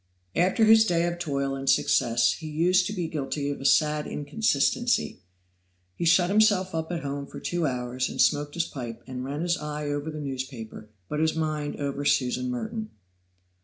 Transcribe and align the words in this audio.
After 0.35 0.65
his 0.65 0.83
day 0.83 1.05
of 1.05 1.19
toil 1.19 1.53
and 1.53 1.69
success 1.69 2.33
he 2.33 2.47
used 2.49 2.87
to 2.87 2.93
be 2.93 3.07
guilty 3.07 3.51
of 3.51 3.61
a 3.61 3.65
sad 3.65 4.07
inconsistency. 4.07 5.21
He 5.93 6.05
shut 6.05 6.31
himself 6.31 6.73
up 6.73 6.91
at 6.91 7.03
home 7.03 7.27
for 7.27 7.39
two 7.39 7.67
hours, 7.67 8.09
and 8.09 8.19
smoked 8.19 8.55
his 8.55 8.65
pipe, 8.65 9.03
and 9.05 9.23
ran 9.23 9.41
his 9.41 9.57
eye 9.59 9.85
over 9.89 10.09
the 10.09 10.19
newspaper, 10.19 10.89
but 11.07 11.19
his 11.19 11.35
mind 11.35 11.75
over 11.79 12.03
Susan 12.03 12.49
Merton. 12.49 12.89